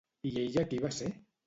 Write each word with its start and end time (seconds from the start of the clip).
I 0.29 0.31
ella 0.45 0.65
qui 0.73 0.81
va 0.87 0.93
ser? 1.03 1.13